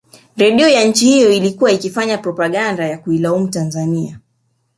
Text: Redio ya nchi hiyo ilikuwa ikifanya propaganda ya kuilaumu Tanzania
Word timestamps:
Redio 0.37 0.67
ya 0.67 0.83
nchi 0.83 1.05
hiyo 1.05 1.31
ilikuwa 1.33 1.71
ikifanya 1.71 2.17
propaganda 2.17 2.85
ya 2.87 2.97
kuilaumu 2.97 3.47
Tanzania 3.47 4.19